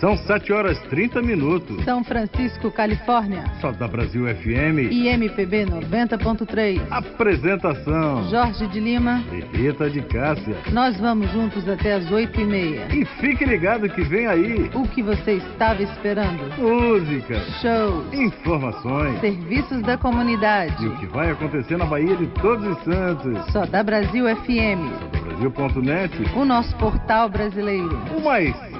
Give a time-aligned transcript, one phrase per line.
[0.00, 1.84] São 7 horas 30 minutos.
[1.84, 3.44] São Francisco, Califórnia.
[3.60, 4.90] Só da Brasil FM.
[4.90, 6.80] E MPB 90.3.
[6.90, 8.26] Apresentação.
[8.30, 9.22] Jorge de Lima.
[9.30, 10.56] E Rita de Cássia.
[10.72, 12.88] Nós vamos juntos até as 8 e meia.
[12.90, 14.70] E fique ligado que vem aí.
[14.72, 16.50] O que você estava esperando.
[16.56, 17.38] Música.
[17.60, 18.10] Shows.
[18.14, 19.20] Informações.
[19.20, 20.82] Serviços da comunidade.
[20.82, 23.52] E o que vai acontecer na Bahia de Todos os Santos.
[23.52, 24.80] Só da Brasil FM.
[25.26, 26.14] Brasil.net.
[26.34, 28.00] O nosso portal brasileiro.
[28.16, 28.79] O mais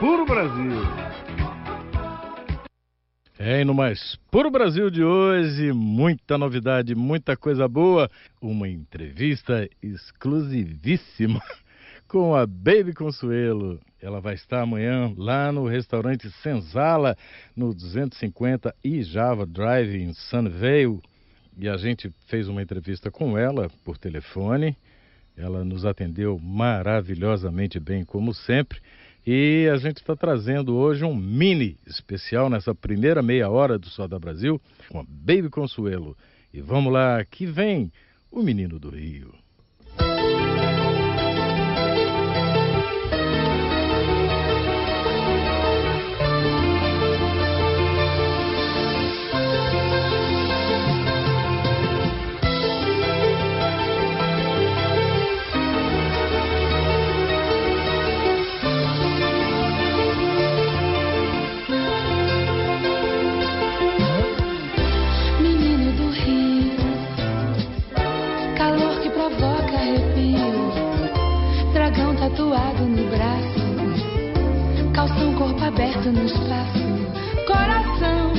[0.00, 0.80] Puro Brasil.
[3.38, 8.10] É, e no mais Puro Brasil de hoje, muita novidade, muita coisa boa.
[8.40, 11.42] Uma entrevista exclusivíssima
[12.08, 13.78] com a Baby Consuelo.
[14.00, 17.14] Ela vai estar amanhã lá no restaurante Senzala,
[17.54, 20.98] no 250 e Java Drive em Sunnyvale.
[21.58, 24.74] E a gente fez uma entrevista com ela por telefone.
[25.36, 28.80] Ela nos atendeu maravilhosamente bem, como sempre.
[29.26, 34.08] E a gente está trazendo hoje um mini especial nessa primeira meia hora do Só
[34.08, 36.16] da Brasil com a Baby Consuelo.
[36.52, 37.92] E vamos lá, que vem
[38.30, 39.39] o Menino do Rio.
[76.00, 76.88] Aberto no espaço,
[77.46, 78.32] coração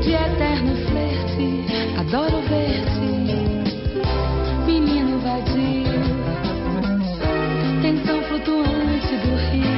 [0.00, 1.64] de eterno flerte,
[1.98, 3.10] adoro ver-te,
[4.64, 6.02] menino vadio,
[7.82, 9.73] tensão flutuante do rio,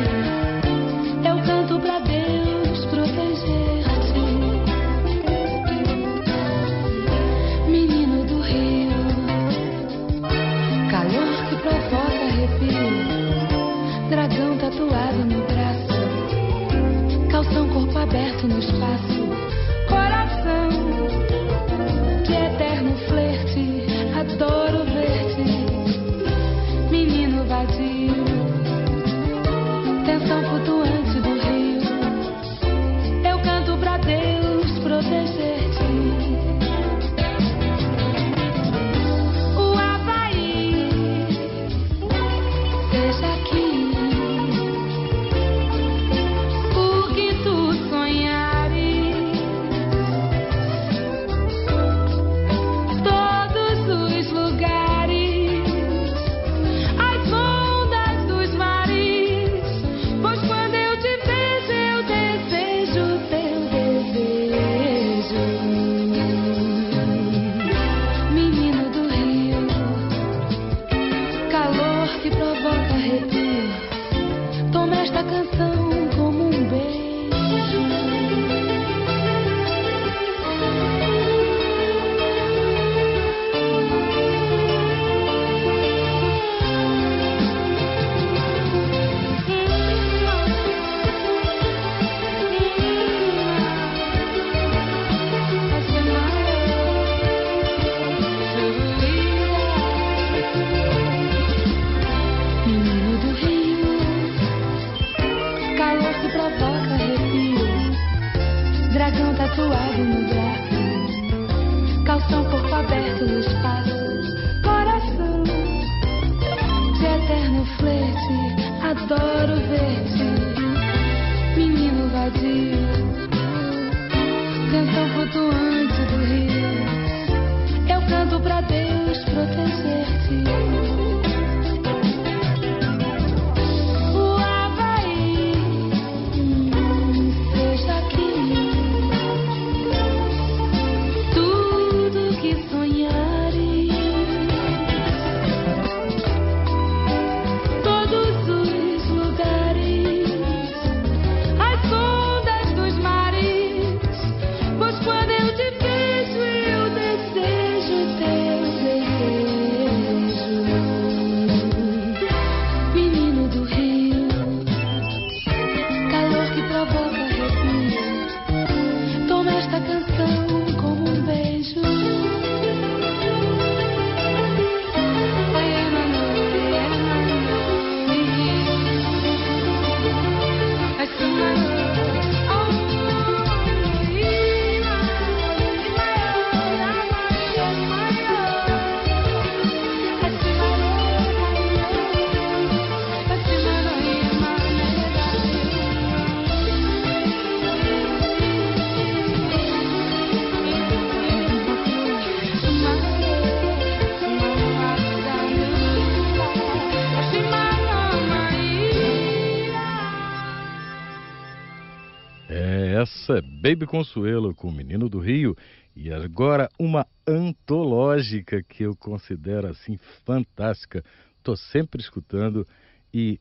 [212.96, 215.54] Essa é Baby Consuelo com o Menino do Rio
[215.94, 221.04] e agora uma antológica que eu considero assim fantástica.
[221.42, 222.66] Tô sempre escutando
[223.12, 223.38] e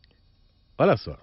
[0.78, 1.18] olha só.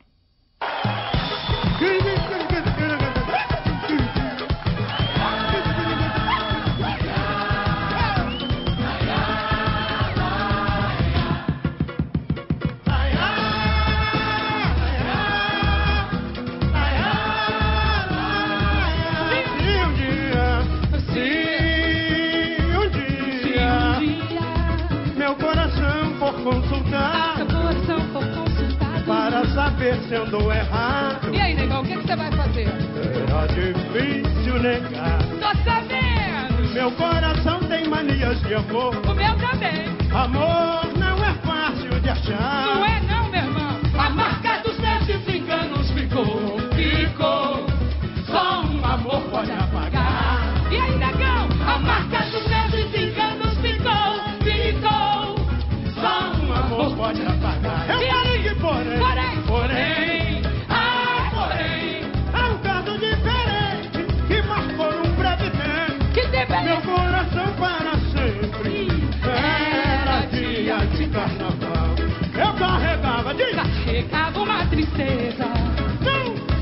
[29.97, 32.67] Errado, E aí, negão, o que, que você vai fazer?
[32.67, 35.19] será difícil negar.
[35.41, 36.73] Tô sabendo!
[36.75, 39.85] Meu coração tem manias de amor, O meu também.
[40.12, 42.67] amor não é fácil de achar.
[42.67, 43.81] Não é não, meu irmão.
[43.99, 47.67] A marca dos meus desenganos ficou, ficou.
[48.27, 50.41] Só um amor pode apagar.
[50.71, 51.49] E aí, negão?
[51.67, 52.22] A marca
[74.93, 75.44] tristeza.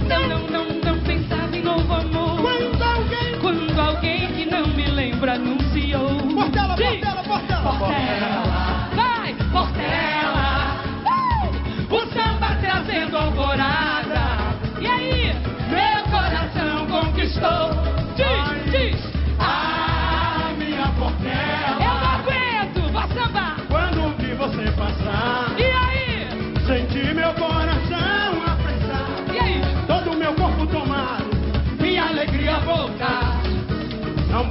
[0.09, 2.41] não, Não, não, não, pensava em novo amor.
[2.41, 6.09] quando alguém Quando alguém que não me lembra anunciou.
[6.35, 6.77] Portela.
[6.77, 10.77] Portela, Portela, Portela, vai, Portela.
[11.07, 11.95] Uh!
[11.95, 14.21] O samba trazendo alvorada.
[14.81, 15.35] E aí,
[15.69, 17.90] meu coração conquistou.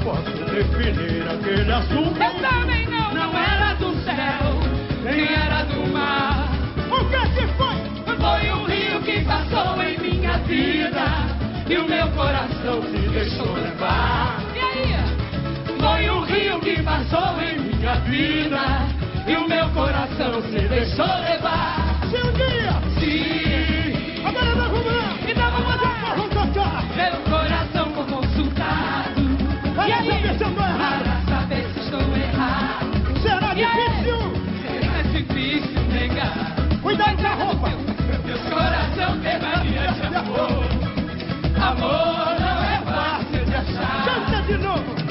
[0.10, 2.22] Posso definir aquele assunto.
[2.22, 4.60] Eu também não, não era do céu,
[5.04, 6.50] nem era do mar.
[6.90, 8.16] O que que foi?
[8.18, 11.06] Foi um rio que passou em minha vida
[11.70, 14.40] e o meu coração se deixou levar.
[14.56, 15.80] E aí?
[15.80, 18.62] Foi um rio que passou em minha vida
[19.28, 22.00] e o meu coração se deixou levar.
[22.10, 25.18] Se um dia, Sim, agora nós vamos lá.
[25.28, 26.16] então vamos lá.
[26.18, 27.29] Vamos foi consultado.
[30.00, 30.22] Para aí?
[30.22, 31.04] saber se eu tô errado.
[31.04, 33.22] Para saber se estou errado.
[33.22, 34.20] Será difícil?
[34.66, 36.56] É difícil negar.
[36.82, 37.70] Cuidado com a roupa.
[38.26, 40.64] Meu coração tem mania de amor.
[41.62, 44.06] Amor não é fácil de achar.
[44.06, 45.09] Canta de novo.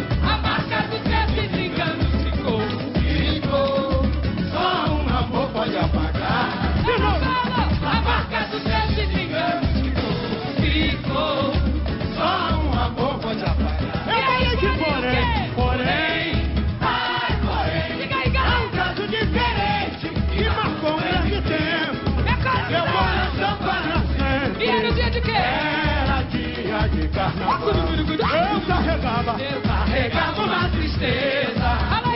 [27.08, 27.68] Carnaval.
[27.68, 29.36] Eu carregava.
[29.40, 31.60] Eu carregava uma tristeza.
[31.60, 32.08] Fala.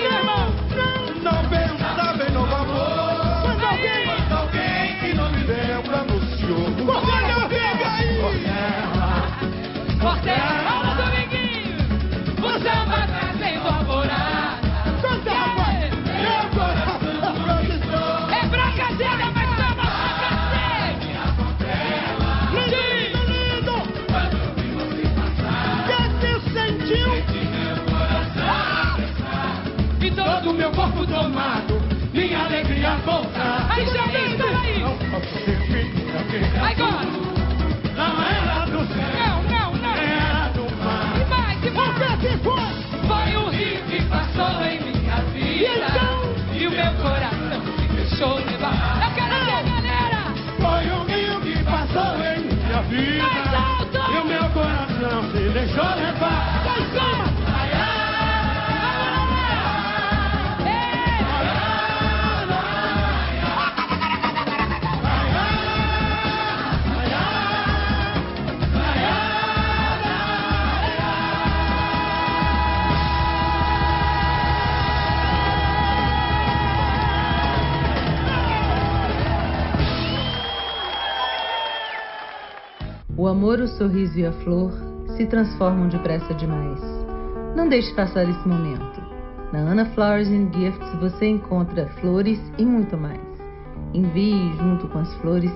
[1.23, 3.43] Não bem no amor.
[3.43, 6.71] Quando alguém, quando alguém que não me lembra anunciou.
[6.87, 8.19] Portela, pega aí.
[10.01, 11.79] Portela, vamos, Dominguinho.
[12.39, 14.32] O samba trazendo alvorada.
[31.23, 31.81] Tomado,
[32.13, 33.67] minha alegria voltar.
[33.71, 34.81] Aí, Jair, peraí.
[34.81, 35.39] Não posso
[36.61, 37.07] agora.
[37.97, 39.95] Não era do céu, Não, não, não.
[39.97, 41.13] era do Que mar.
[41.15, 41.57] que O vai.
[41.57, 42.73] que que foi?
[43.07, 45.87] Foi um rio que passou em minha vida.
[45.91, 46.15] Então?
[46.55, 49.01] E o meu coração se deixou levar.
[49.05, 50.23] Eu quero ver, galera.
[50.59, 53.23] Foi um rio que passou em minha vida.
[53.23, 53.99] Mais alto.
[54.13, 56.63] E o meu coração se deixou levar.
[56.67, 57.33] Lá
[83.23, 84.73] O amor, o sorriso e a flor
[85.17, 86.81] se transformam depressa demais.
[87.55, 89.01] Não deixe passar esse momento.
[89.53, 93.21] Na Ana Flowers and Gifts você encontra flores e muito mais.
[93.95, 95.53] Envie junto com as flores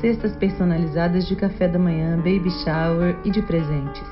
[0.00, 4.06] cestas personalizadas de café da manhã, baby shower e de presentes,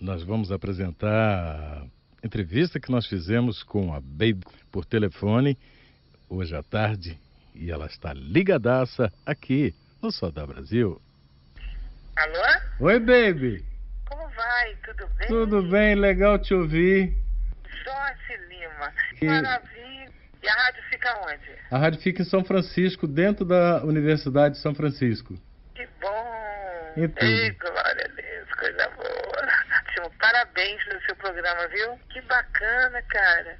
[0.00, 4.40] nós vamos apresentar a entrevista que nós fizemos com a Baby
[4.70, 5.56] por telefone
[6.32, 7.18] hoje à tarde
[7.54, 11.00] e ela está ligadaça aqui no Sodá Brasil.
[12.16, 12.60] Alô?
[12.80, 13.64] Oi, Baby.
[14.08, 14.74] Como vai?
[14.84, 15.28] Tudo bem?
[15.28, 15.94] Tudo bem?
[15.94, 17.14] Legal te ouvir.
[17.84, 18.92] Jorge Lima.
[19.20, 20.12] E- Maravilha.
[20.42, 21.56] E a rádio fica onde?
[21.70, 25.38] A rádio fica em São Francisco, dentro da Universidade de São Francisco.
[25.74, 26.92] Que bom.
[26.96, 27.24] E tudo.
[27.24, 29.48] Ei, glória a Deus, coisa boa.
[29.86, 30.10] Ótimo.
[30.18, 31.96] Parabéns pelo seu programa, viu?
[32.10, 33.56] Que bacana, cara.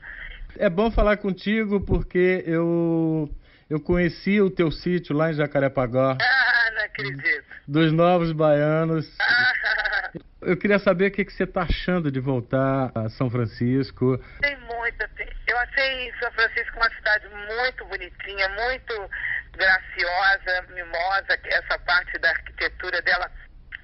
[0.59, 3.28] É bom falar contigo porque eu
[3.71, 7.44] eu conheci o teu sítio lá em Jacarepaguá, Ah, não acredito.
[7.66, 9.09] dos Novos Baianos.
[9.21, 10.11] Ah,
[10.42, 14.18] Eu queria saber o que, que você está achando de voltar a São Francisco.
[14.40, 15.09] tem muita.
[15.47, 19.11] Eu achei São Francisco uma cidade muito bonitinha, muito
[19.52, 21.38] graciosa, mimosa.
[21.44, 23.30] Essa parte da arquitetura dela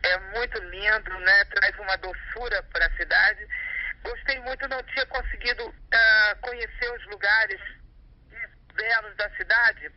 [0.02, 1.44] é muito lindo, né?
[1.54, 3.46] Traz uma doçura para a cidade.
[4.08, 7.60] Gostei muito, não tinha conseguido ah, conhecer os lugares
[8.74, 9.90] belos da cidade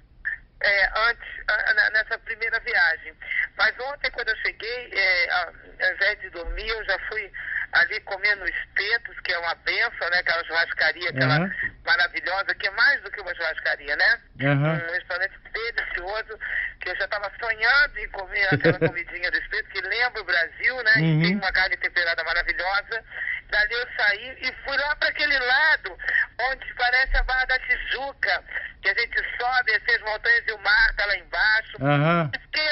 [0.63, 1.27] é, antes,
[1.75, 3.15] na- nessa primeira viagem.
[3.57, 7.31] Mas ontem, quando eu cheguei, é, ao invés de dormir, eu já fui
[7.71, 10.19] ali comendo espetos, que é uma benção, né?
[10.19, 11.51] Aquela churrascaria, aquela Aham.
[11.85, 14.21] maravilhosa, que é mais do que uma churrascaria, né?
[14.41, 14.73] Aham.
[14.73, 16.37] Um restaurante delicioso,
[16.81, 20.75] que eu já estava sonhando em comer aquela comidinha do espeto, que lembra o Brasil,
[20.83, 20.93] né?
[20.97, 21.19] Uhum.
[21.19, 23.03] E tem uma carne temperada maravilhosa.
[23.51, 25.97] Dali eu saí e fui lá para aquele lado,
[26.39, 28.43] onde parece a Barra da Tijuca,
[28.81, 31.77] que a gente sobe assim, as montanhas e o mar tá lá embaixo.
[31.81, 32.31] Aham.
[32.41, 32.69] Fiquei,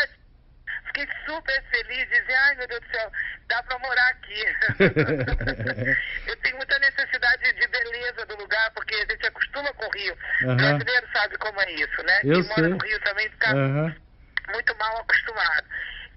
[0.88, 3.12] fiquei super feliz, dizer, ai meu Deus do céu,
[3.50, 4.46] dá para morar aqui.
[6.28, 10.18] eu tenho muita necessidade de beleza do lugar, porque a gente acostuma com o Rio.
[10.44, 10.54] Aham.
[10.54, 12.20] O brasileiro sabe como é isso, né?
[12.24, 12.70] Eu Quem mora sei.
[12.70, 13.96] no Rio também fica Aham.
[14.54, 15.68] muito mal acostumado.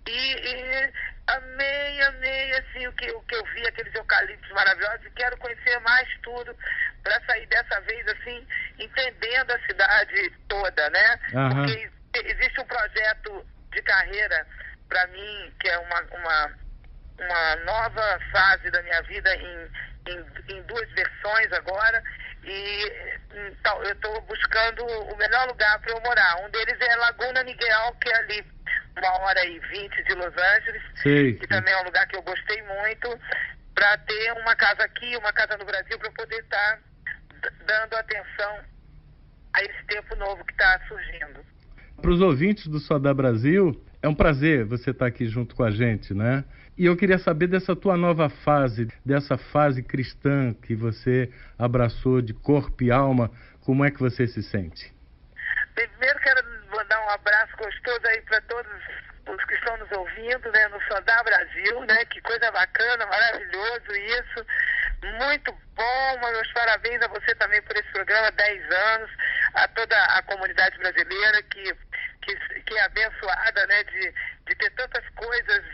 [0.06, 0.92] E, e
[1.26, 5.78] amei, amei assim o que, o que eu vi, aqueles eucaliptos maravilhosos, e quero conhecer
[5.80, 6.56] mais tudo
[7.02, 8.46] para sair dessa vez assim,
[8.78, 11.20] entendendo a cidade toda, né?
[11.34, 11.66] Aham.
[11.66, 11.90] Porque
[12.28, 14.46] existe um projeto de carreira
[14.88, 16.52] para mim, que é uma, uma,
[17.18, 19.70] uma nova fase da minha vida em,
[20.08, 22.02] em, em duas versões agora.
[22.44, 23.12] E
[23.48, 26.44] então, eu estou buscando o melhor lugar para eu morar.
[26.44, 28.44] Um deles é Laguna Niguel, que é ali
[28.96, 31.34] uma hora e vinte de Los Angeles, Sei.
[31.34, 33.18] que também é um lugar que eu gostei muito,
[33.74, 36.78] para ter uma casa aqui, uma casa no Brasil, para eu poder estar
[37.66, 38.60] dando atenção
[39.54, 41.44] a esse tempo novo que está surgindo.
[42.00, 45.70] Para os ouvintes do Sodá Brasil, é um prazer você estar aqui junto com a
[45.70, 46.44] gente, né?
[46.76, 52.34] E eu queria saber dessa tua nova fase, dessa fase cristã que você abraçou de
[52.34, 53.30] corpo e alma,
[53.60, 54.92] como é que você se sente?
[55.74, 56.42] Primeiro quero
[56.76, 58.72] mandar um abraço gostoso aí para todos
[59.28, 62.04] os que estão nos ouvindo, né, no Sodá Brasil, né?
[62.06, 64.46] Que coisa bacana, maravilhoso isso.
[65.02, 69.10] Muito bom, meus parabéns a você também por esse programa, 10 anos,
[69.54, 71.74] a toda a comunidade brasileira que,
[72.22, 74.14] que, que é abençoada, né, de,
[74.46, 75.64] de ter tantas coisas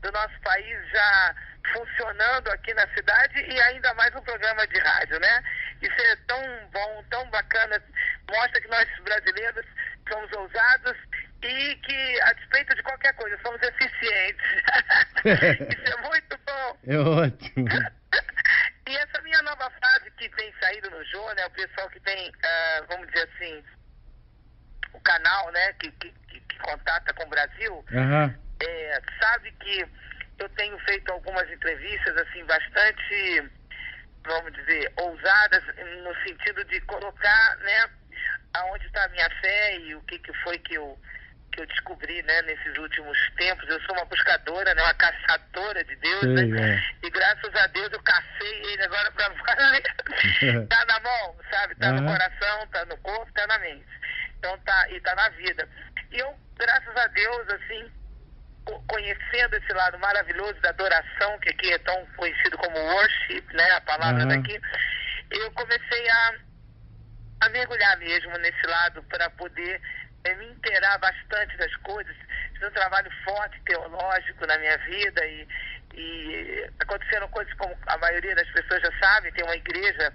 [0.00, 1.34] do nosso país já
[1.72, 5.42] funcionando aqui na cidade e ainda mais um programa de rádio, né?
[5.82, 6.40] Isso é tão
[6.72, 7.82] bom, tão bacana,
[8.30, 9.66] mostra que nós brasileiros
[10.08, 10.96] somos ousados
[11.42, 14.46] e que, a despeito de qualquer coisa, somos eficientes.
[15.24, 16.78] Isso é muito bom.
[16.86, 17.68] É ótimo.
[18.88, 21.46] e essa minha nova frase que tem saído no Jô, né?
[21.46, 23.64] O pessoal que tem, uh, vamos dizer assim,
[24.98, 25.72] o canal, né?
[25.74, 28.34] Que, que, que, contata com o Brasil, uhum.
[28.60, 29.86] é, sabe que
[30.38, 33.50] eu tenho feito algumas entrevistas, assim, bastante,
[34.26, 35.62] vamos dizer, ousadas,
[36.02, 37.88] no sentido de colocar, né?
[38.54, 40.98] Aonde está a minha fé e o que, que foi que eu
[41.50, 43.68] que eu descobri, né, nesses últimos tempos.
[43.68, 46.74] Eu sou uma buscadora, né, uma caçadora de Deus, Sei, né?
[46.74, 47.06] É.
[47.06, 49.28] E graças a Deus eu cacei ele agora para
[50.68, 51.74] tá na mão, sabe?
[51.76, 52.00] Tá Uhum.
[52.02, 53.86] no coração, tá no corpo, tá na mente.
[54.38, 55.68] Então tá, e tá na vida.
[56.12, 57.92] E eu, graças a Deus, assim,
[58.64, 63.70] co- conhecendo esse lado maravilhoso da adoração, que aqui é tão conhecido como worship, né,
[63.72, 64.28] a palavra Uhum.
[64.28, 64.60] daqui,
[65.30, 66.34] eu comecei a
[67.40, 69.80] a mergulhar mesmo nesse lado para poder
[70.24, 72.16] eh, me inteirar bastante das coisas.
[72.54, 75.46] Fiz um trabalho forte teológico na minha vida e,
[75.94, 80.12] e aconteceram coisas como a maioria das pessoas já sabe, tem uma igreja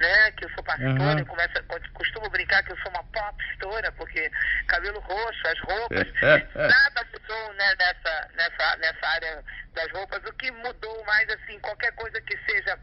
[0.00, 1.18] né, que eu sou pastora, Uhum.
[1.18, 1.52] eu começo,
[1.92, 2.89] costumo brincar que eu sou
[3.22, 4.30] uma popstora, porque
[4.66, 6.06] cabelo roxo, as roupas,
[6.54, 10.22] nada mudou né, nessa, nessa, nessa área das roupas.
[10.24, 12.78] O que mudou mais, assim, qualquer coisa que seja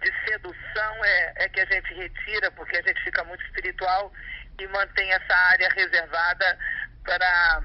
[0.00, 4.12] de sedução é, é que a gente retira, porque a gente fica muito espiritual
[4.58, 6.58] e mantém essa área reservada
[7.04, 7.62] para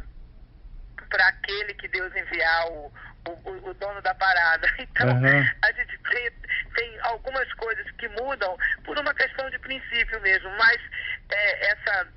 [1.10, 2.92] para aquele que Deus enviar o,
[3.28, 4.68] o, o dono da parada.
[4.80, 5.46] Então, Uhum.
[5.62, 6.32] a gente tem,
[6.76, 10.82] tem algumas coisas que mudam por uma questão de princípio mesmo, mas
[11.30, 12.08] é, essa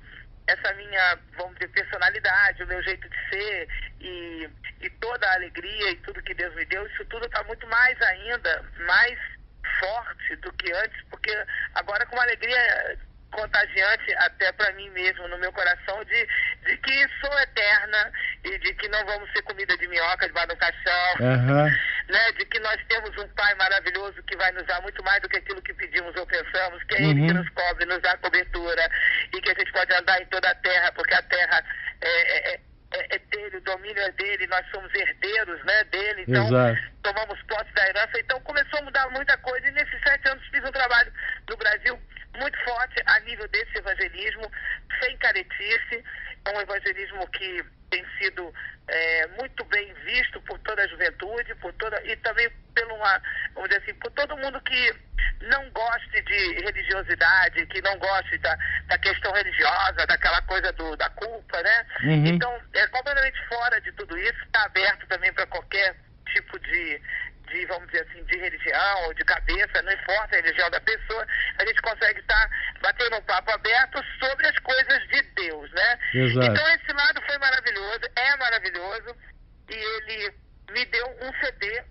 [0.49, 3.67] essa minha, vamos dizer, personalidade, o meu jeito de ser
[4.01, 4.49] e,
[4.81, 8.01] e toda a alegria e tudo que Deus me deu, isso tudo está muito mais
[8.01, 9.19] ainda, mais
[9.79, 11.31] forte do que antes, porque
[11.75, 12.97] agora com uma alegria
[13.31, 16.27] contagiante até para mim mesmo, no meu coração, de,
[16.65, 18.11] de que sou eterna
[18.43, 21.65] e de que não vamos ser comida de minhoca debaixo do caixão, Aham.
[22.09, 22.31] né?
[22.37, 25.37] De que nós temos um Pai maravilhoso que vai nos dar muito mais do que
[25.37, 27.39] aquilo que pedimos ou pensamos, que é Ele que Uhum.
[27.43, 28.89] nos cobre, nos dá cobertura
[29.33, 31.63] e que a gente pode andar em toda a terra, porque a terra
[32.01, 32.59] é, é,
[32.91, 35.83] é, é dele, o domínio é dele, nós somos herdeiros, né?
[35.85, 36.79] Dele, então Exato.
[37.03, 40.63] tomamos posse da herança, então começou a mudar muita coisa e nesses sete anos fiz
[40.63, 41.11] um trabalho
[41.47, 41.99] no Brasil
[42.37, 44.51] muito forte a nível desse evangelismo,
[45.01, 46.03] sem caretice,
[46.45, 48.53] é um evangelismo que tem sido
[48.87, 53.21] é, muito bem visto por toda a juventude, por toda e também pelo uma,
[53.53, 54.95] vamos dizer assim, por todo mundo que
[55.41, 61.09] não goste de religiosidade, que não goste da, da questão religiosa, daquela coisa do, da
[61.11, 61.85] culpa, né?
[62.03, 62.25] Uhum.
[62.25, 65.95] Então, é completamente fora de tudo isso, está aberto também para qualquer
[66.33, 67.01] tipo de,
[67.49, 71.25] de, vamos dizer assim, de religião ou de cabeça, não importa a religião da pessoa,
[71.57, 72.49] a gente consegue estar
[72.81, 75.99] batendo um papo aberto sobre as coisas de Deus, né?
[76.13, 76.45] Exato.
[76.47, 79.15] Então esse lado foi maravilhoso, é maravilhoso,
[79.69, 80.33] e ele
[80.71, 81.83] me deu um CD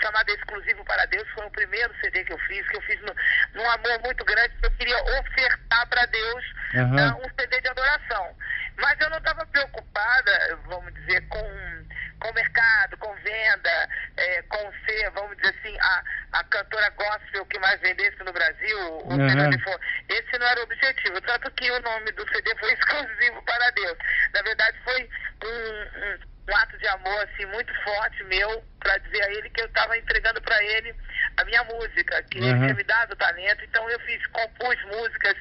[0.00, 3.14] chamado Exclusivo para Deus, foi o primeiro CD que eu fiz, que eu fiz no,
[3.54, 6.44] num amor muito grande, porque eu queria ofertar para Deus
[6.74, 6.94] Aham.
[6.94, 8.36] né, um CD de adoração.
[8.76, 11.75] Mas eu não estava preocupada, vamos dizer, com,
[12.20, 16.02] com mercado, com venda, eh, com ser, vamos dizer assim, a,
[16.32, 19.10] a cantora gospel que mais vendesse no Brasil, o.
[19.10, 19.80] CD for.
[20.08, 23.98] Esse não era o objetivo, tanto que o nome do CD foi exclusivo para Deus.
[24.34, 25.08] Na verdade, foi
[25.44, 29.60] um, um um ato de amor assim muito forte meu para dizer a ele que
[29.60, 30.94] eu estava entregando para ele
[31.38, 32.60] a minha música, que ele Uhum.
[32.60, 33.64] tinha me dado o talento.
[33.64, 35.34] Então eu fiz, compus músicas,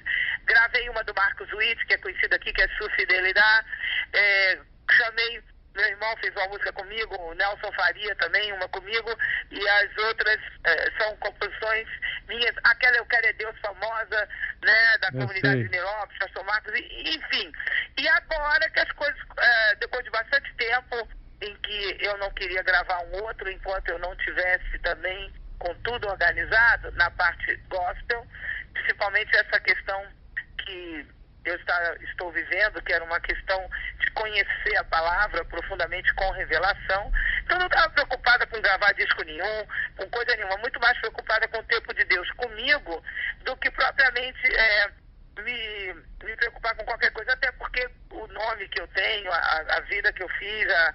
[0.45, 3.67] gravei uma do Marcos Witt, que é conhecida aqui, que é Su Fidelidade.
[4.13, 4.57] É,
[4.91, 5.43] chamei
[5.75, 9.09] meu irmão fez uma música comigo, o Nelson Faria também, uma comigo,
[9.51, 11.87] e as outras eh, são composições
[12.27, 12.55] minhas.
[12.63, 14.29] Aquela Eu Quero é Deus famosa,
[14.63, 17.51] né, da Eu comunidade Neópolis, Pastor Marcos, e- enfim.
[17.97, 21.07] E agora que as coisas, eh, depois de bastante tempo
[21.41, 26.07] em que eu não queria gravar um outro enquanto eu não tivesse também com tudo
[26.07, 28.25] organizado na parte gospel,
[28.73, 30.05] principalmente essa questão
[30.59, 31.05] que
[31.45, 37.11] eu está, estou vivendo, que era uma questão de conhecer a palavra profundamente com revelação.
[37.43, 41.59] Então não estava preocupada com gravar disco nenhum, com coisa nenhuma, muito mais preocupada com
[41.59, 43.03] o tempo de Deus comigo
[43.43, 44.89] do que propriamente é,
[45.41, 49.79] me, me preocupar com qualquer coisa, até porque o nome que eu tenho, a, a
[49.81, 50.93] vida que eu fiz, a,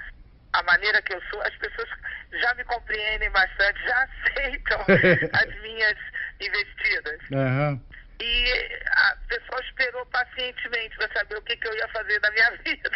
[0.54, 1.88] a maneira que eu sou, as pessoas
[2.32, 4.80] já me compreendem bastante, já aceitam
[5.32, 5.96] as minhas
[6.40, 7.20] investidas.
[7.32, 7.80] Aham.
[8.20, 8.52] E
[8.86, 12.90] a pessoa esperou pacientemente para saber o que, que eu ia fazer da minha vida.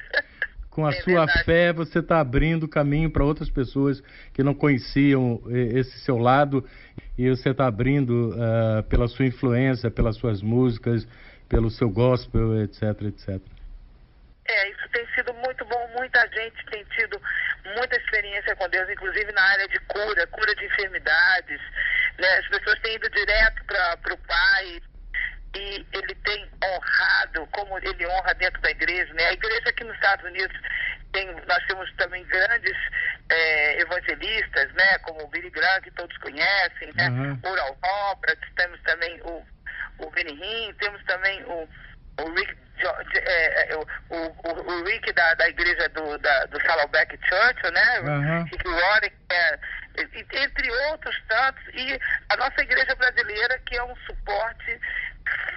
[0.70, 1.44] Com a É sua verdade.
[1.44, 4.00] fé, você está abrindo caminho para outras pessoas
[4.32, 6.68] que não conheciam eh, esse seu lado
[7.16, 11.06] e você está abrindo ah, pela sua influência, pelas suas músicas,
[11.48, 13.40] pelo seu gospel, etc, etc.
[14.46, 15.88] É, É, isso tem sido muito bom.
[15.96, 17.20] Muita gente tem tido
[17.76, 21.60] muita experiência com Deus, inclusive na área de cura, cura de enfermidades.
[22.18, 22.28] Né?
[22.38, 24.82] As pessoas têm ido direto para o Pai
[25.54, 29.12] e ele tem honrado, como ele honra dentro da igreja.
[29.14, 29.26] Né?
[29.28, 30.56] A igreja aqui nos Estados Unidos,
[31.12, 32.76] tem, nós temos também grandes
[33.30, 34.98] é, evangelistas, né?
[34.98, 37.08] como o Billy Graham, que todos conhecem, né?
[37.08, 37.40] Uhum.
[37.82, 39.44] Roberts, temos também o,
[39.98, 41.68] o Benny Hinn, temos também o,
[42.20, 46.60] o Rick Jo- é, é, o, o, o Rick da, da igreja do, da, do
[46.62, 47.98] Saddleback Church, né?
[48.00, 48.44] Aham.
[48.50, 49.58] Rick Warren, é, e-
[49.96, 54.80] entre outros tantos, e a nossa igreja brasileira, que é um suporte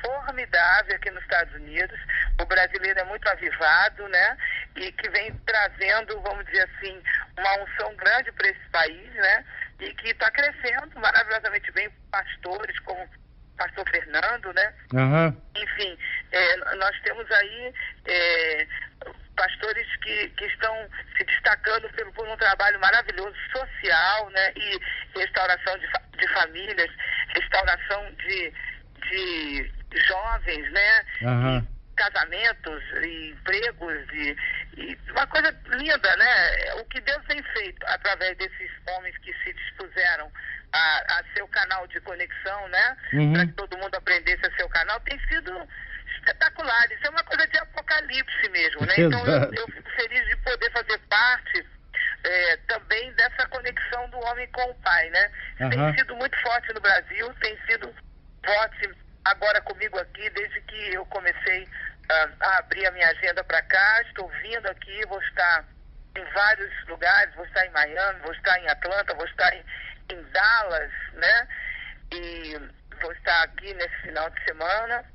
[0.01, 1.99] formidável aqui nos Estados Unidos.
[2.39, 4.37] O brasileiro é muito avivado, né?
[4.75, 7.01] E que vem trazendo, vamos dizer assim,
[7.37, 9.45] uma unção grande para esse país, né?
[9.79, 14.73] E que está crescendo maravilhosamente bem, pastores como o pastor Fernando, né?
[14.93, 15.35] Aham.
[15.55, 15.97] enfim,
[16.31, 17.73] é, nós temos aí
[18.05, 18.67] é,
[19.37, 24.79] pastores que, que estão se destacando pelo, por um trabalho maravilhoso social, né, e
[25.17, 26.91] restauração de, de famílias,
[27.33, 28.53] restauração de,
[29.09, 29.71] de
[30.07, 31.67] jovens, né, Aham.
[31.95, 34.35] casamentos e empregos e,
[34.77, 36.73] e uma coisa linda, né?
[36.75, 40.31] O que Deus tem feito através desses homens que se dispuseram
[40.71, 42.97] a, a ser o canal de conexão, né?
[43.13, 43.33] Uhum.
[43.33, 45.67] Para que todo mundo aprendesse a ser o canal, tem sido
[46.15, 46.91] espetacular.
[46.91, 48.93] Isso é uma coisa de apocalipse mesmo, né?
[48.97, 51.65] Então eu, eu fico feliz de poder fazer parte
[52.23, 55.31] é, também dessa conexão do homem com o pai, né?
[55.61, 55.69] Aham.
[55.69, 57.93] Tem sido muito forte no Brasil, tem sido
[58.45, 58.89] forte
[59.25, 61.67] agora comigo aqui, desde que eu comecei
[62.09, 64.01] ah, a abrir a minha agenda para cá.
[64.01, 65.65] Estou vindo aqui, vou estar
[66.15, 69.63] em vários lugares, vou estar em Miami, vou estar em Atlanta, vou estar em,
[70.11, 71.47] em Dallas, né?
[72.13, 72.57] E
[73.01, 75.05] vou estar aqui nesse final de semana.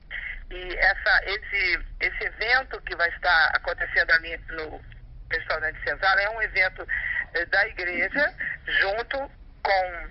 [0.53, 4.85] E essa, esse, esse evento que vai estar acontecendo ali no
[5.31, 6.87] restaurante Cesar é um evento
[7.33, 8.35] eh, da igreja
[8.67, 9.31] junto
[9.63, 10.09] com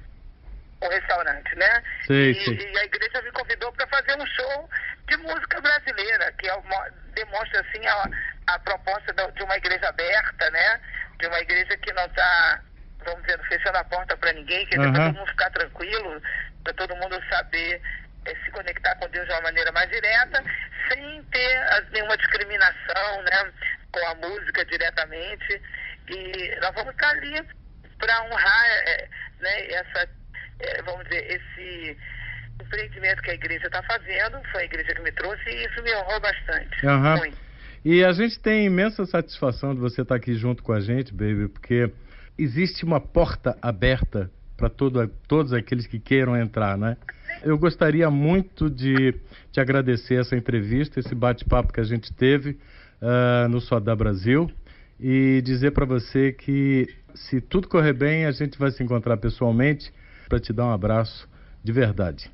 [0.82, 1.84] o restaurante, né?
[2.08, 2.72] Sei, e, sei.
[2.74, 4.70] e a igreja me convidou para fazer um show
[5.08, 8.10] de música brasileira, que é uma- demonstra assim a,
[8.48, 10.82] a proposta de uma igreja aberta, né?
[11.20, 12.62] De uma igreja que não está,
[13.06, 14.94] vamos dizer, fechando a porta para ninguém, que para Aham.
[15.06, 16.20] todo mundo ficar tranquilo,
[16.64, 17.80] para todo mundo saber
[18.26, 20.44] se conectar com Deus de uma maneira mais direta,
[20.90, 23.52] sem ter nenhuma discriminação, né?
[23.92, 25.62] Com a música diretamente.
[26.10, 27.42] E nós vamos estar ali
[27.98, 30.10] para honrar eh, né, essa,
[30.86, 31.98] vamos dizer, esse
[32.62, 34.42] empreendimento que a igreja está fazendo.
[34.52, 36.86] Foi a igreja que me trouxe e isso me honrou bastante.
[37.20, 37.38] Muito.
[37.84, 41.48] E a gente tem imensa satisfação de você estar aqui junto com a gente, baby,
[41.48, 41.92] porque
[42.38, 46.96] existe uma porta aberta para todo, todos aqueles que queiram entrar, né?
[47.44, 49.14] Eu gostaria muito de
[49.52, 52.60] te agradecer essa entrevista, esse bate-papo que a gente teve
[53.02, 54.52] ah, no Sodá Brasil
[55.00, 59.92] e dizer para você que se tudo correr bem, a gente vai se encontrar pessoalmente
[60.30, 61.28] para te dar um abraço
[61.64, 62.32] de verdade.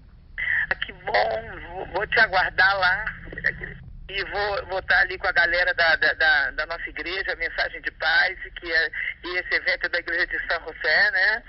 [0.70, 3.06] Ah, Que bom, vou, te aguardar lá.
[4.10, 7.82] E vou, vou estar ali com a galera da, da, da, da nossa igreja, Mensagem
[7.82, 8.90] de Paz, que é,
[9.26, 11.44] e esse evento é da igreja de São José, né?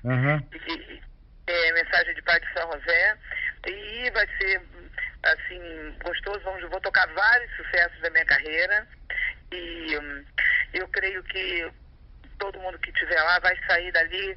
[0.52, 1.07] E- e-
[1.50, 3.16] é, Mensagem de Paz de São José.
[3.66, 4.62] E vai ser,
[5.24, 6.40] assim, gostoso.
[6.40, 8.86] Vamos, vou tocar vários sucessos da minha carreira.
[9.52, 10.24] E hum,
[10.74, 11.70] eu creio que
[12.38, 14.36] todo mundo que estiver lá vai sair dali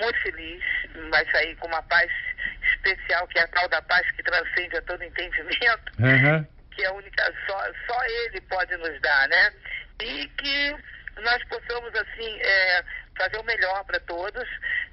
[0.00, 0.64] muito feliz,
[1.10, 2.10] vai sair com uma paz
[2.62, 6.46] especial, que é a tal da paz que transcende a todo entendimento Aham.
[6.72, 9.52] que é a única, só, só ele pode nos dar, né?
[10.00, 10.76] E que
[11.20, 12.84] nós possamos, assim, é,
[13.16, 14.48] fazer o melhor para todos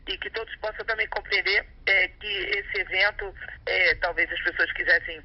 [0.08, 3.34] e que todos possam também compreender é, que esse evento,
[3.66, 5.22] é, talvez as pessoas quisessem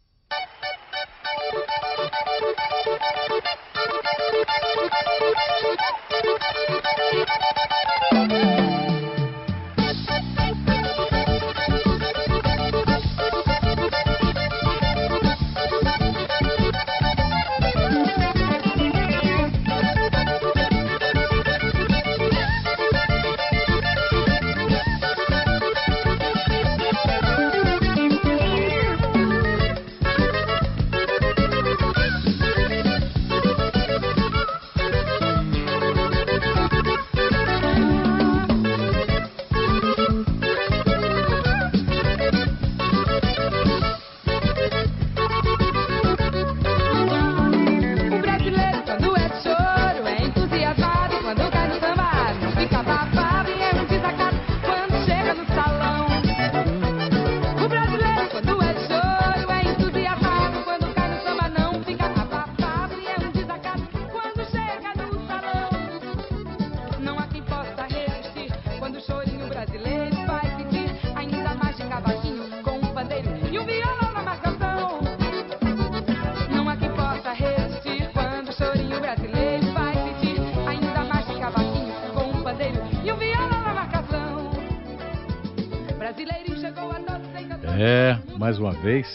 [88.38, 89.06] Mais uma vez.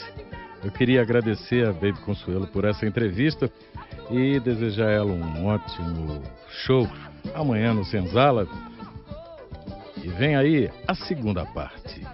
[0.64, 3.52] Eu queria agradecer a Baby Consuelo por essa entrevista
[4.10, 6.22] e desejar a ela um ótimo
[6.66, 6.88] show
[7.34, 8.48] amanhã no Senzala.
[10.04, 12.06] E vem aí a segunda parte.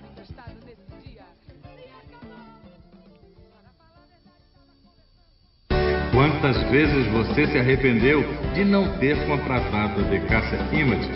[6.11, 11.11] Quantas vezes você se arrependeu de não ter contratado a Decácia Image?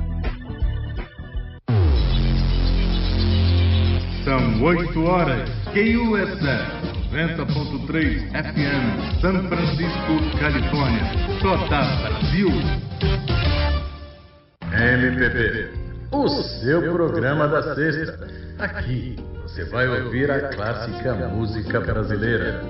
[4.23, 5.49] São 8 horas.
[5.73, 11.03] KUSF 90.3 FM, São Francisco, Califórnia.
[11.41, 12.49] Toda Brasil.
[14.71, 15.71] MPB,
[16.11, 18.27] o seu programa da sexta.
[18.59, 22.61] Aqui você vai ouvir a clássica música brasileira.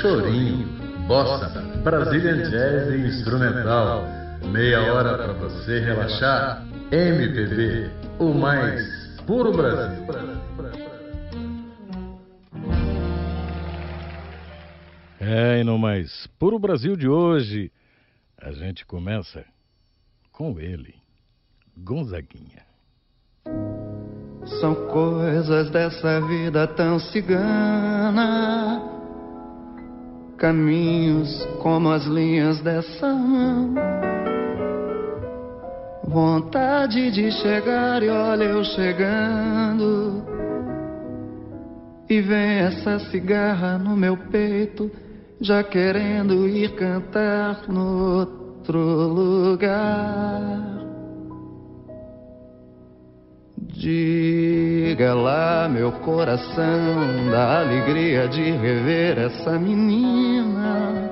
[0.00, 0.66] Chorinho,
[1.06, 1.48] bossa,
[1.84, 4.08] Brazilian Jazz e instrumental.
[4.46, 6.64] Meia hora para você relaxar.
[6.90, 8.82] MPB, o mais
[9.26, 10.04] puro Brasil.
[15.36, 17.72] É, e no mais puro Brasil de hoje,
[18.40, 19.44] a gente começa
[20.30, 20.94] com ele,
[21.76, 22.62] Gonzaguinha.
[24.60, 28.80] São coisas dessa vida tão cigana,
[30.38, 33.74] caminhos como as linhas dessa mão.
[36.06, 40.22] Vontade de chegar e olha eu chegando
[42.08, 44.92] E vem essa cigarra no meu peito,
[45.44, 50.40] já querendo ir cantar no outro lugar.
[53.58, 61.10] Diga lá, meu coração, da alegria de rever essa menina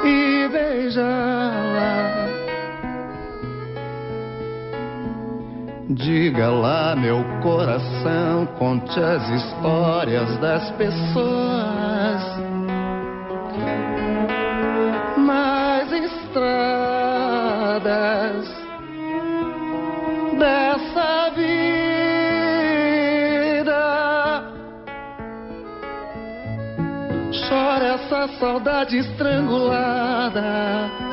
[0.03, 1.34] e beijá-la.
[5.87, 12.23] Diga lá, meu coração, conte as histórias das pessoas
[15.15, 17.05] nas estradas
[20.39, 21.75] dessa vida.
[27.47, 31.04] Chora essa saudade estrangulada.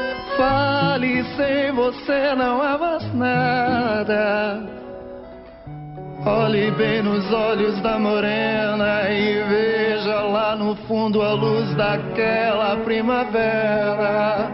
[0.42, 4.60] Fale sem você não há mais nada.
[6.26, 14.50] Olhe bem nos olhos da morena e veja lá no fundo a luz daquela primavera.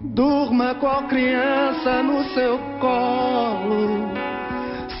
[0.00, 4.10] Durma qual criança no seu colo.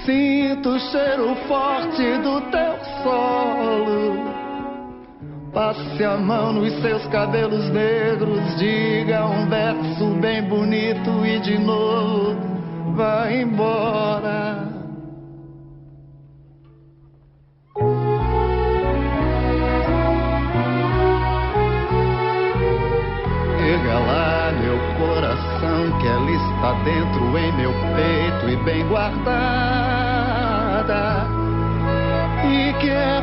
[0.04, 4.31] Sinta o cheiro forte do teu solo.
[5.52, 12.34] Passe a mão nos seus cabelos negros, diga um verso bem bonito e de novo
[12.94, 14.66] vai embora.
[23.58, 29.92] Diga lá, meu coração, que ela está dentro em meu peito e bem guardada.
[32.42, 33.20] E que é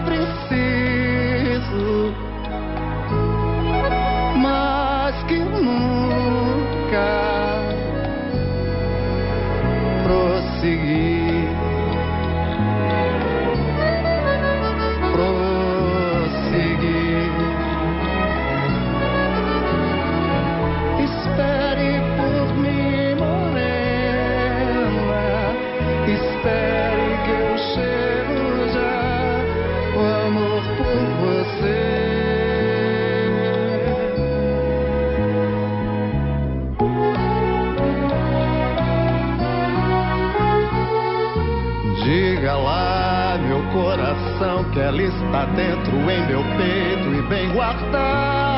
[44.89, 48.48] ela está dentro em meu peito e bem guardada.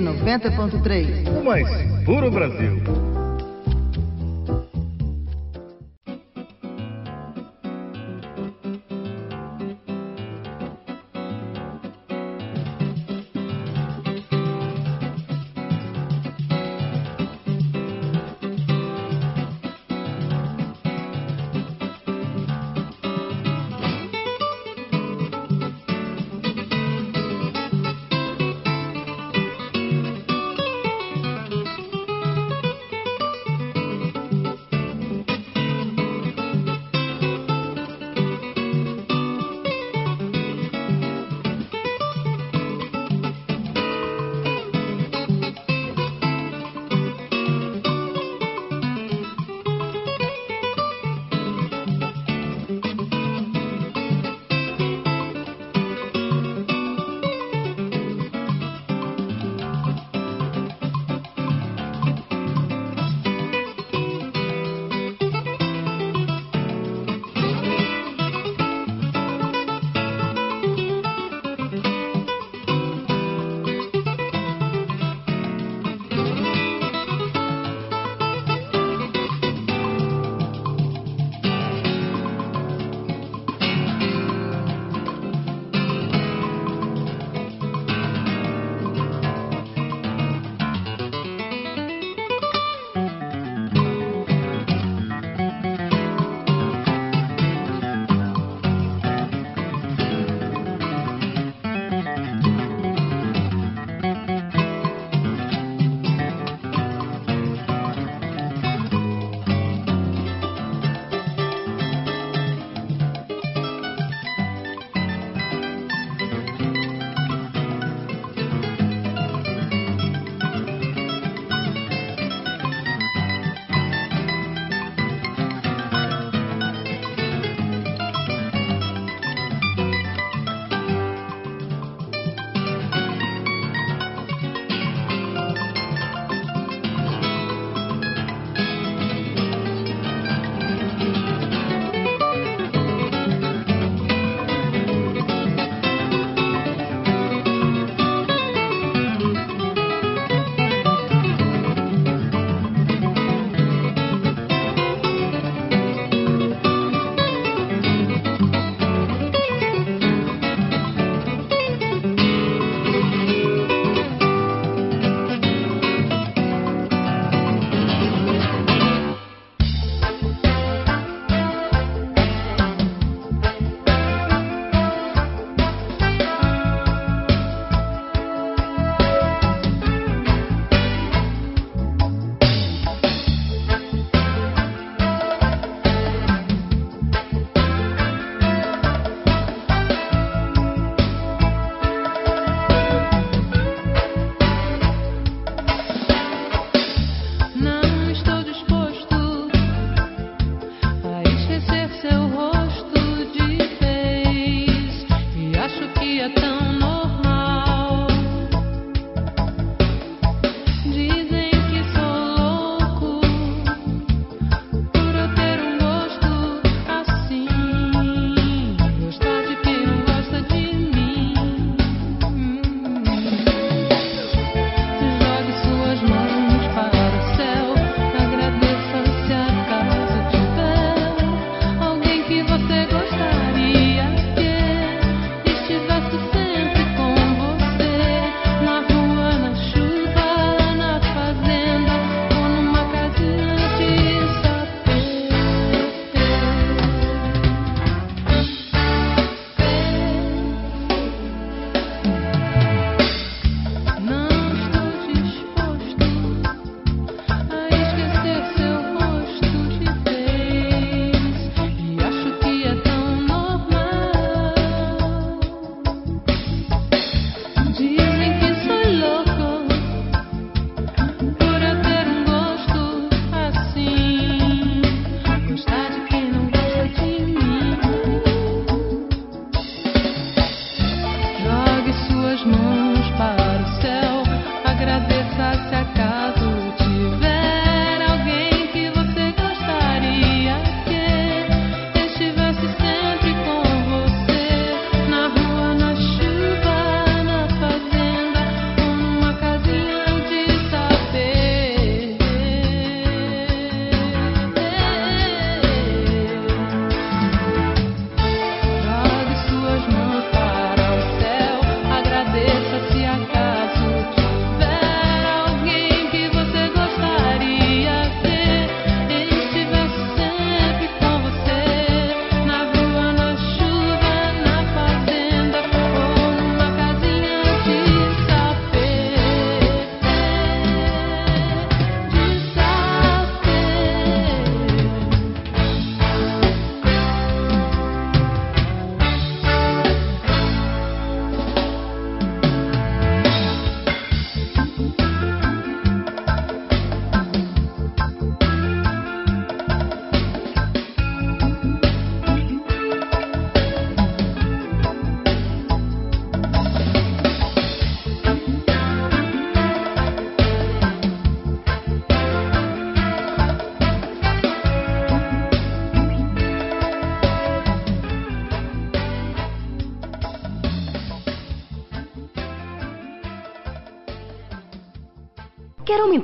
[0.00, 1.28] 90.3.
[1.28, 1.68] O mais
[2.04, 3.03] puro Brasil.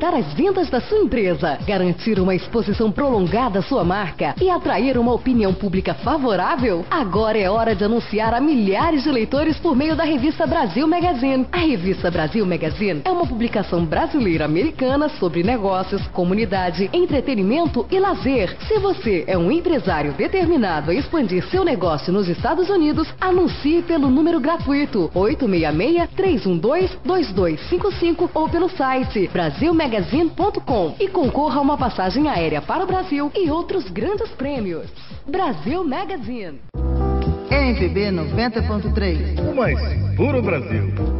[0.00, 4.96] Aumentar as vendas da sua empresa, garantir uma exposição prolongada à sua marca e atrair
[4.96, 6.86] uma opinião pública favorável?
[6.90, 11.46] Agora é hora de anunciar a milhares de leitores por meio da revista Brasil Magazine.
[11.52, 18.56] A revista Brasil Magazine é uma publicação brasileira americana sobre negócios, comunidade, entretenimento e lazer.
[18.68, 24.08] Se você é um empresário determinado a expandir seu negócio nos Estados Unidos, anuncie pelo
[24.08, 32.28] número gratuito 866 312 2255 ou pelo site Brasil brasilmagazine.com e concorra a uma passagem
[32.28, 34.86] aérea para o Brasil e outros grandes prêmios.
[35.26, 36.60] Brasil Magazine.
[37.50, 39.50] MPB 90.3.
[39.50, 39.78] O mais
[40.16, 41.19] puro Brasil.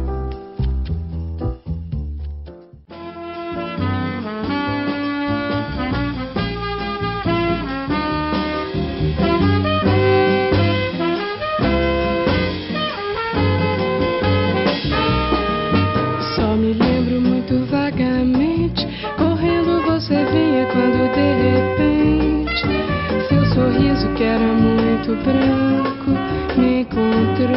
[25.11, 26.11] Muito branco
[26.57, 27.49] me encontrou.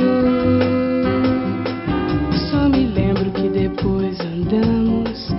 [2.51, 5.33] Só me lembro que depois andamos,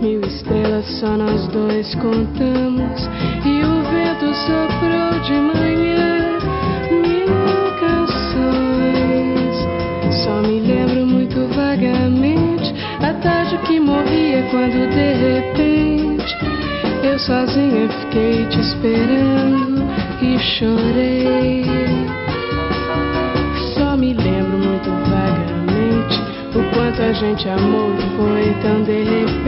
[0.00, 3.08] mil estrelas só nós dois contamos.
[3.44, 6.38] E o vento soprou de manhã,
[6.90, 7.26] mil
[7.80, 9.56] canções.
[10.24, 16.36] Só me lembro muito vagamente a tarde que morria quando de repente
[17.02, 19.86] eu sozinha fiquei te esperando
[20.22, 21.35] e chorei.
[27.36, 29.45] Quanto a gente amou e foi tão de repente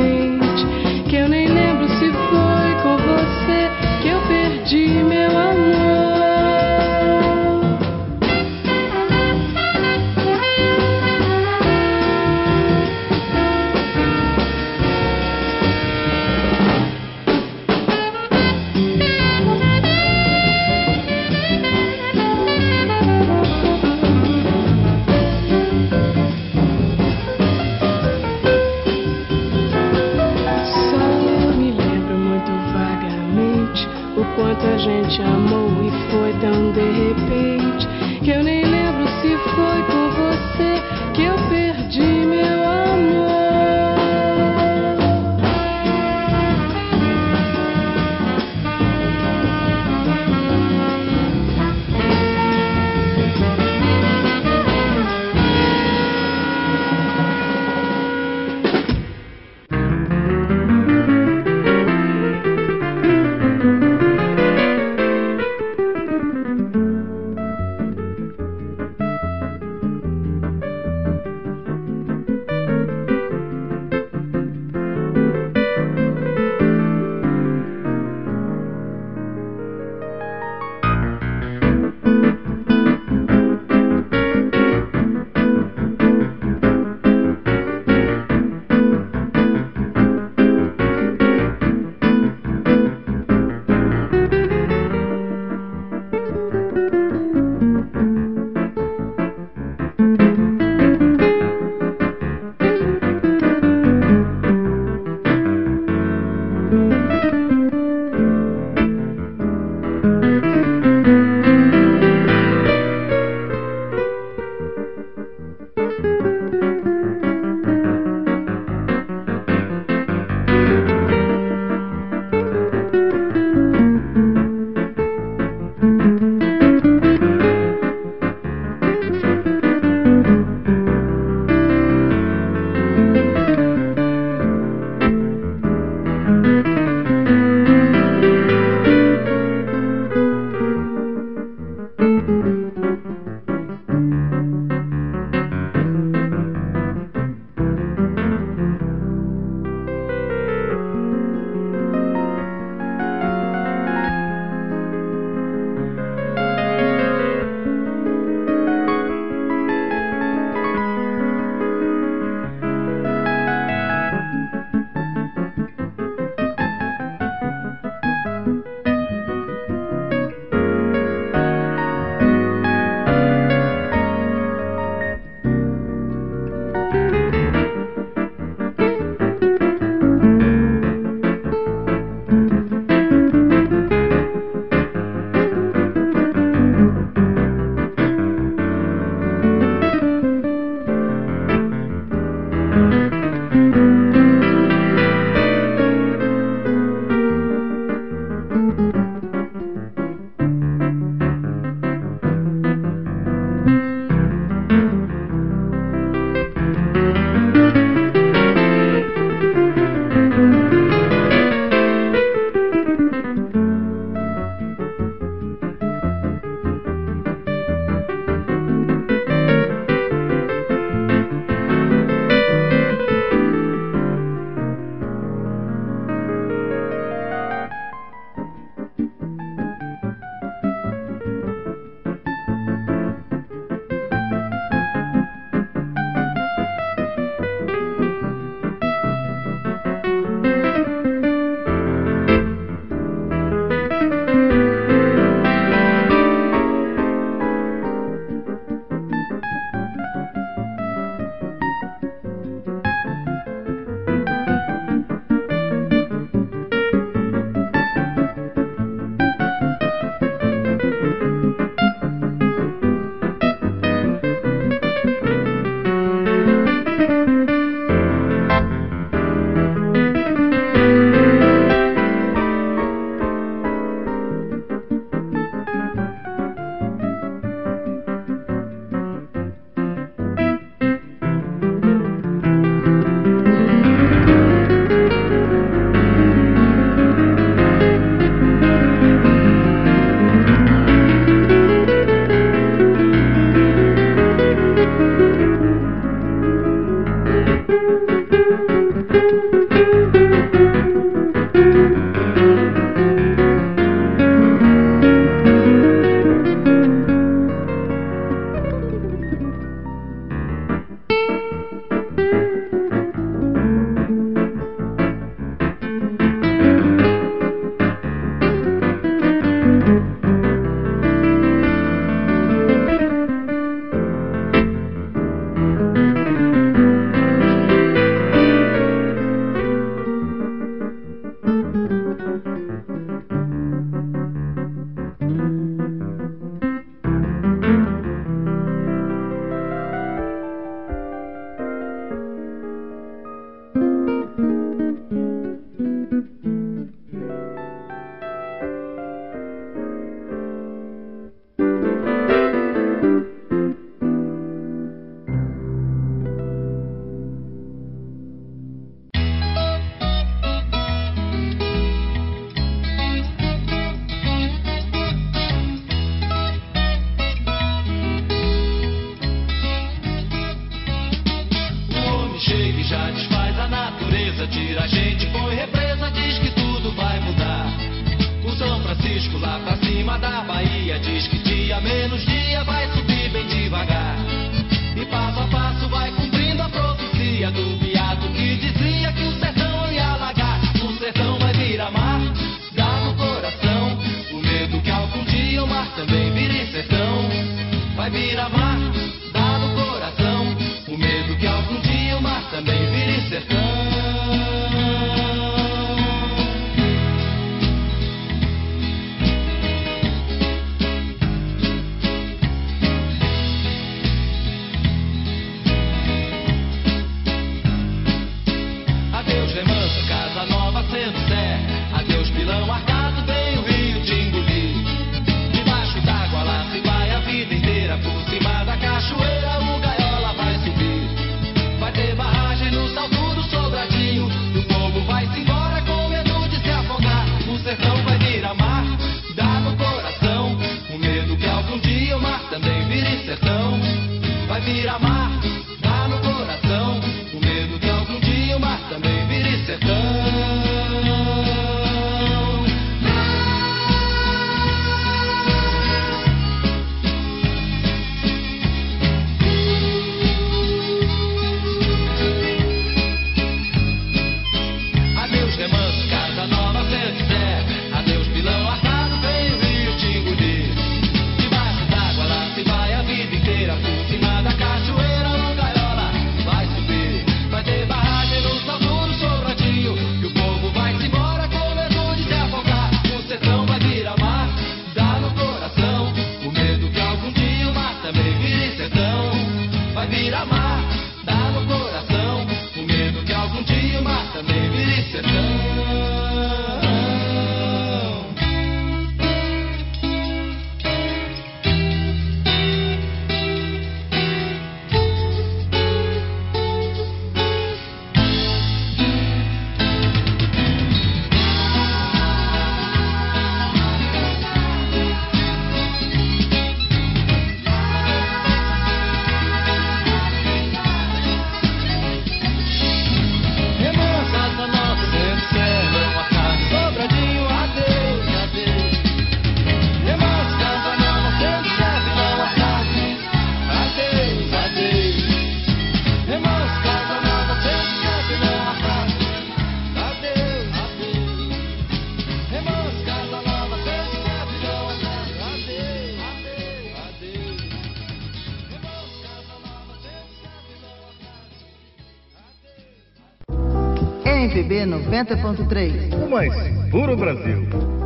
[555.25, 556.15] 90.3.
[556.15, 556.55] O mais
[556.91, 557.98] puro Brasil.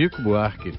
[0.00, 0.72] Chico Buarque.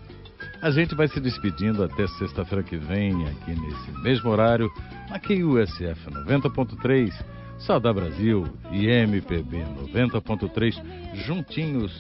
[0.64, 4.68] A gente vai se despedindo até sexta-feira que vem, aqui nesse mesmo horário,
[5.12, 7.14] aqui USF 90.3,
[7.60, 9.58] Saudá Brasil e MPB
[9.94, 10.74] 90.3,
[11.14, 11.94] juntinhos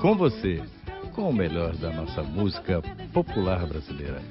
[0.00, 0.62] com você,
[1.12, 2.80] com o melhor da nossa música
[3.12, 4.22] popular brasileira.